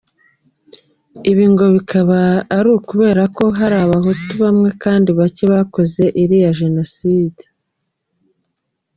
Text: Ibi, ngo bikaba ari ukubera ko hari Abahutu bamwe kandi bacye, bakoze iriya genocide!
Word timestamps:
Ibi, 1.31 1.45
ngo 1.51 1.65
bikaba 1.75 2.19
ari 2.57 2.69
ukubera 2.77 3.23
ko 3.37 3.43
hari 3.59 3.75
Abahutu 3.85 4.29
bamwe 4.43 4.69
kandi 4.83 5.09
bacye, 5.19 5.45
bakoze 5.53 6.03
iriya 6.21 6.51
genocide! 6.59 7.43